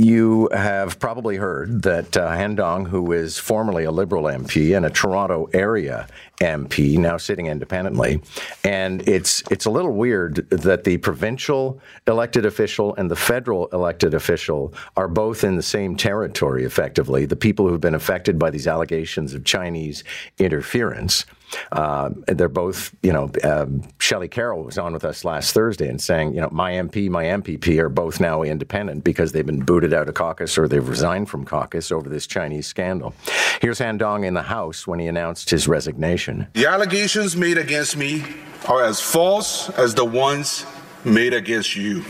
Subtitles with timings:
[0.00, 4.86] you have probably heard that uh, Han Dong, who is formerly a Liberal MP and
[4.86, 6.08] a Toronto area
[6.40, 8.22] MP, now sitting independently,
[8.64, 14.14] and it's it's a little weird that the provincial elected official and the federal elected
[14.14, 16.64] official are both in the same territory.
[16.64, 20.02] Effectively, the people who've been affected by these allegations of Chinese
[20.38, 21.26] interference.
[21.72, 26.00] Uh, they're both, you know, um, Shelley Carroll was on with us last Thursday and
[26.00, 29.92] saying, you know, my MP, my MPP are both now independent because they've been booted
[29.92, 33.14] out of caucus or they've resigned from caucus over this Chinese scandal.
[33.60, 36.46] Here's Han Dong in the House when he announced his resignation.
[36.54, 38.24] The allegations made against me
[38.68, 40.66] are as false as the ones
[41.04, 42.04] made against you.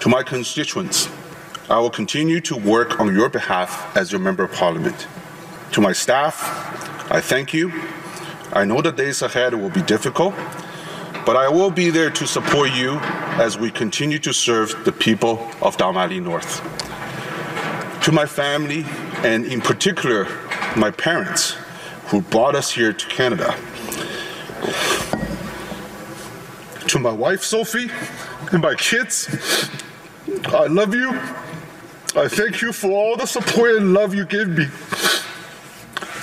[0.00, 1.08] To my constituents,
[1.70, 5.06] I will continue to work on your behalf as your member of parliament.
[5.72, 7.72] To my staff, I thank you
[8.54, 10.32] I know the days ahead will be difficult,
[11.26, 12.98] but I will be there to support you
[13.42, 16.60] as we continue to serve the people of Valley North.
[18.04, 18.86] To my family,
[19.24, 20.28] and in particular,
[20.76, 21.56] my parents
[22.06, 23.56] who brought us here to Canada.
[26.86, 27.90] To my wife, Sophie,
[28.52, 29.68] and my kids,
[30.44, 31.10] I love you.
[32.14, 34.66] I thank you for all the support and love you give me.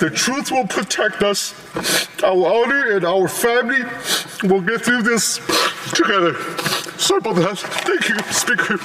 [0.00, 1.52] The truth will protect us.
[2.22, 3.82] Our honor and our family
[4.44, 5.38] will get through this
[5.92, 6.34] together.
[6.98, 7.58] Sorry about that.
[7.58, 8.78] Thank you, Speaker.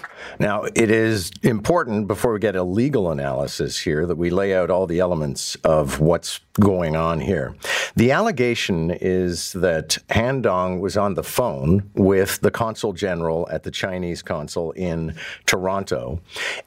[0.38, 4.68] Now, it is important before we get a legal analysis here that we lay out
[4.68, 7.54] all the elements of what's going on here.
[7.94, 13.62] The allegation is that Han Dong was on the phone with the consul general at
[13.62, 15.14] the Chinese consul in
[15.46, 16.20] Toronto,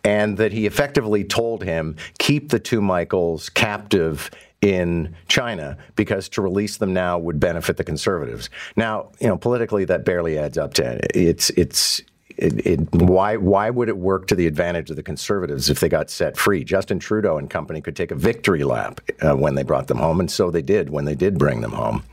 [0.04, 6.41] and that he effectively told him, keep the two Michaels captive in China because to
[6.41, 8.50] release them now would benefit the conservatives.
[8.75, 11.11] Now, you know, politically that barely adds up to it.
[11.13, 12.02] It's it's
[12.38, 15.90] it, it, why why would it work to the advantage of the conservatives if they
[15.90, 16.64] got set free?
[16.64, 20.20] Justin Trudeau and company could take a victory lap uh, when they brought them home,
[20.20, 22.03] and so they did when they did bring them home.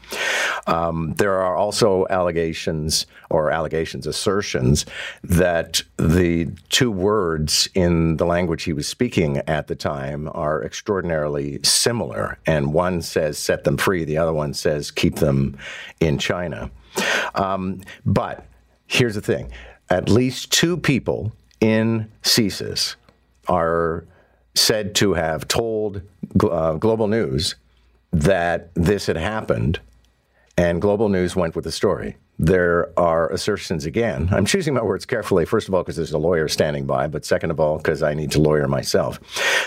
[0.67, 4.87] Um, there are also allegations or allegations, assertions
[5.23, 11.61] that the two words in the language he was speaking at the time are extraordinarily
[11.63, 15.59] similar, and one says "set them free," the other one says "keep them
[16.01, 16.71] in China."
[17.34, 18.47] Um, but
[18.87, 19.51] here's the thing
[19.91, 22.97] at least two people in CSIS
[23.49, 24.05] are
[24.55, 26.03] said to have told
[26.43, 27.56] uh, Global News
[28.12, 29.81] that this had happened,
[30.56, 32.17] and Global News went with the story.
[32.39, 34.28] There are assertions again.
[34.33, 37.25] I'm choosing my words carefully, first of all, because there's a lawyer standing by, but
[37.25, 39.21] second of all, because I need to lawyer myself.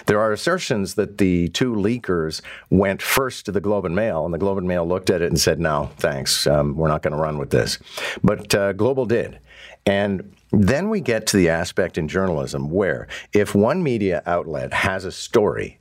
[0.06, 4.34] There are assertions that the two leakers went first to the Globe and Mail, and
[4.34, 7.14] the Globe and Mail looked at it and said, no, thanks, um, we're not going
[7.14, 7.80] to run with this.
[8.22, 9.40] But uh, Global did.
[9.88, 15.06] And then we get to the aspect in journalism where if one media outlet has
[15.06, 15.80] a story,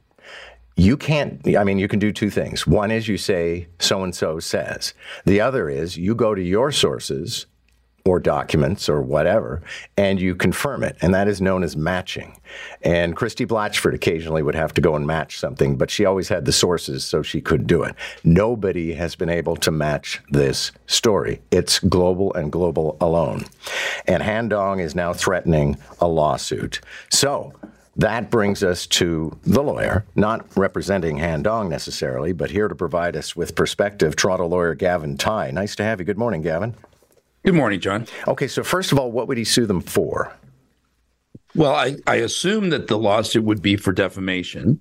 [0.76, 2.66] you can't, I mean, you can do two things.
[2.66, 4.94] One is you say, so and so says.
[5.24, 7.46] The other is you go to your sources
[8.06, 9.62] or documents or whatever,
[9.96, 10.96] and you confirm it.
[11.00, 12.38] And that is known as matching.
[12.82, 16.44] And Christie Blatchford occasionally would have to go and match something, but she always had
[16.44, 17.94] the sources, so she could do it.
[18.24, 21.40] Nobody has been able to match this story.
[21.50, 23.44] It's global and global alone.
[24.06, 26.80] And Han Dong is now threatening a lawsuit.
[27.10, 27.52] So,
[27.98, 33.16] that brings us to the lawyer, not representing Han Dong necessarily, but here to provide
[33.16, 35.50] us with perspective, Toronto lawyer Gavin Tighe.
[35.50, 36.04] Nice to have you.
[36.04, 36.74] Good morning, Gavin.
[37.46, 38.08] Good morning, John.
[38.26, 40.34] Okay, so first of all, what would he sue them for?
[41.54, 44.80] Well, I, I assume that the lawsuit would be for defamation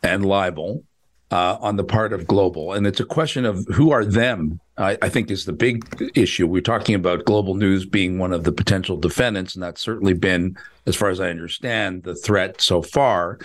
[0.00, 0.84] and libel
[1.32, 2.72] uh, on the part of Global.
[2.72, 6.46] And it's a question of who are them, I, I, think is the big issue.
[6.46, 10.56] We're talking about Global News being one of the potential defendants, and that's certainly been,
[10.86, 13.40] as far as I understand, the threat so far.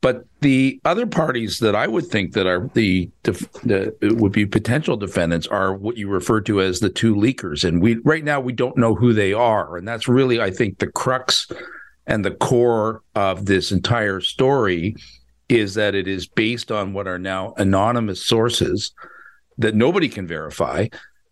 [0.00, 4.96] But the other parties that I would think that are the, the would be potential
[4.96, 8.52] defendants are what you refer to as the two leakers, and we right now we
[8.52, 11.48] don't know who they are, and that's really I think the crux
[12.06, 14.94] and the core of this entire story
[15.48, 18.92] is that it is based on what are now anonymous sources
[19.56, 20.86] that nobody can verify,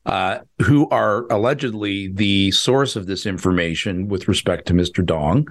[0.06, 5.04] uh, who are allegedly the source of this information with respect to Mr.
[5.04, 5.46] Dong,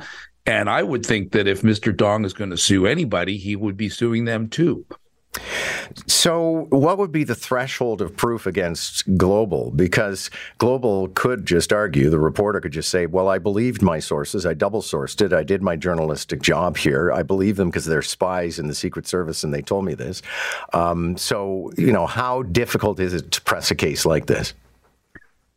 [0.45, 1.95] and I would think that if Mr.
[1.95, 4.85] Dong is going to sue anybody, he would be suing them too.
[6.07, 9.71] So, what would be the threshold of proof against Global?
[9.71, 14.45] Because Global could just argue, the reporter could just say, Well, I believed my sources.
[14.45, 15.33] I double sourced it.
[15.33, 17.11] I did my journalistic job here.
[17.11, 20.21] I believe them because they're spies in the Secret Service and they told me this.
[20.73, 24.53] Um, so, you know, how difficult is it to press a case like this?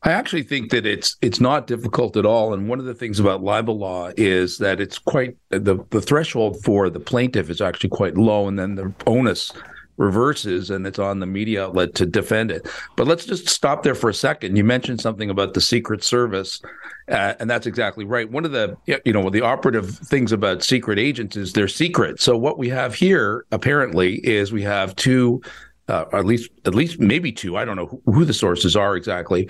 [0.02, 2.54] I actually think that it's it's not difficult at all.
[2.54, 6.62] And one of the things about libel law is that it's quite the the threshold
[6.62, 9.52] for the plaintiff is actually quite low, and then the onus
[9.96, 12.68] reverses and it's on the media outlet to defend it.
[12.96, 14.56] But let's just stop there for a second.
[14.56, 16.62] You mentioned something about the Secret Service,
[17.08, 18.30] uh, and that's exactly right.
[18.30, 22.20] One of the you know the operative things about secret agents is they're secret.
[22.20, 25.42] So what we have here apparently is we have two,
[25.88, 27.56] uh, at least at least maybe two.
[27.56, 29.48] I don't know who, who the sources are exactly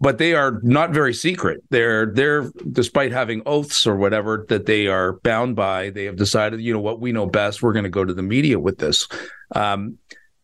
[0.00, 1.62] but they are not very secret.
[1.70, 5.90] They're they're despite having oaths or whatever that they are bound by.
[5.90, 7.62] They have decided, you know what, we know best.
[7.62, 9.08] We're going to go to the media with this.
[9.54, 9.98] Um,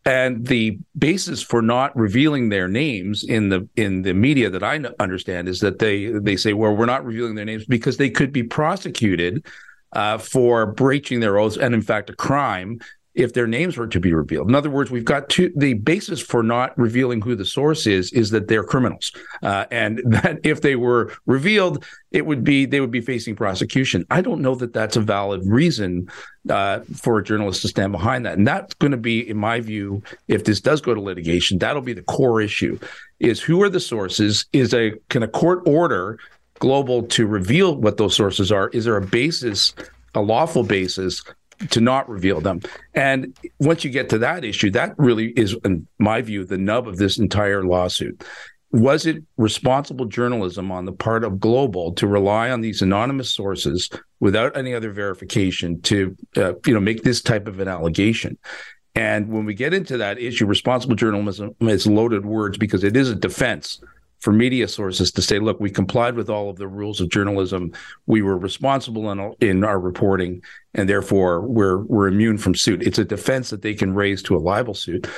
[0.04, 4.80] and the basis for not revealing their names in the in the media that I
[4.98, 8.32] understand is that they they say, well, we're not revealing their names because they could
[8.32, 9.46] be prosecuted
[9.92, 12.80] uh, for breaching their oaths and, in fact, a crime
[13.14, 14.48] if their names were to be revealed.
[14.48, 15.52] In other words, we've got two.
[15.56, 19.12] The basis for not revealing who the source is is that they're criminals,
[19.42, 24.06] uh, and that if they were revealed, it would be they would be facing prosecution.
[24.10, 26.08] I don't know that that's a valid reason
[26.48, 29.60] uh, for a journalist to stand behind that, and that's going to be, in my
[29.60, 32.78] view, if this does go to litigation, that'll be the core issue:
[33.20, 34.46] is who are the sources?
[34.52, 36.18] Is a can a court order
[36.58, 38.68] global to reveal what those sources are?
[38.68, 39.74] Is there a basis?
[40.14, 41.22] a lawful basis
[41.70, 42.60] to not reveal them.
[42.94, 46.88] And once you get to that issue, that really is, in my view, the nub
[46.88, 48.24] of this entire lawsuit.
[48.70, 53.90] Was it responsible journalism on the part of Global to rely on these anonymous sources
[54.18, 58.38] without any other verification to, uh, you know, make this type of an allegation?
[58.94, 63.10] And when we get into that issue, responsible journalism is loaded words because it is
[63.10, 63.80] a defense
[64.22, 67.72] for media sources to say, look, we complied with all of the rules of journalism.
[68.06, 70.42] We were responsible in, in our reporting,
[70.74, 72.84] and therefore we're we're immune from suit.
[72.84, 75.08] It's a defense that they can raise to a libel suit.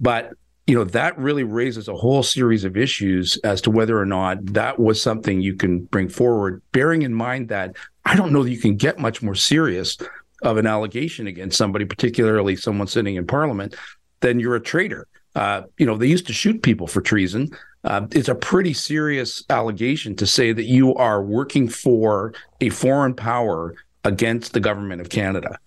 [0.00, 0.34] But
[0.66, 4.44] you know that really raises a whole series of issues as to whether or not
[4.52, 8.50] that was something you can bring forward, bearing in mind that I don't know that
[8.50, 9.96] you can get much more serious
[10.42, 13.76] of an allegation against somebody, particularly someone sitting in parliament,
[14.20, 15.06] than you're a traitor.
[15.34, 17.48] Uh, you know, they used to shoot people for treason
[17.84, 23.14] uh, it's a pretty serious allegation to say that you are working for a foreign
[23.14, 23.74] power
[24.04, 25.58] against the government of Canada.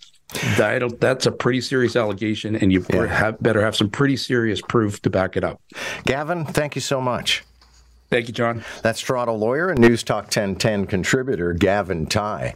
[0.57, 3.06] That, that's a pretty serious allegation, and you yeah.
[3.06, 5.62] have, better have some pretty serious proof to back it up.
[6.06, 7.44] Gavin, thank you so much.
[8.09, 8.63] Thank you, John.
[8.81, 12.56] That's Toronto lawyer and News Talk 1010 contributor Gavin Tighe.